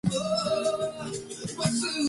These 0.03 0.17
committees 0.17 0.47
are 0.47 0.49
one 0.49 0.55
of 0.55 0.79
auditing 0.79 1.21
tools 1.29 1.41
of 1.43 1.47
the 1.47 1.53
Parliament. 1.63 1.91